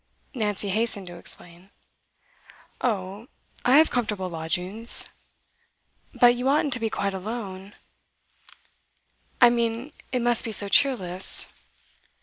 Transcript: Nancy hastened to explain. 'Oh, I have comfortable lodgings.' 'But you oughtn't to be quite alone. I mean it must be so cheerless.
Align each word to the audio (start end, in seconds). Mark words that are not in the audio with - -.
Nancy 0.33 0.69
hastened 0.69 1.05
to 1.05 1.15
explain. 1.17 1.69
'Oh, 2.81 3.27
I 3.63 3.77
have 3.77 3.91
comfortable 3.91 4.29
lodgings.' 4.31 5.05
'But 6.11 6.33
you 6.33 6.49
oughtn't 6.49 6.73
to 6.73 6.79
be 6.79 6.89
quite 6.89 7.13
alone. 7.13 7.75
I 9.39 9.51
mean 9.51 9.93
it 10.11 10.23
must 10.23 10.43
be 10.43 10.51
so 10.53 10.69
cheerless. 10.69 11.45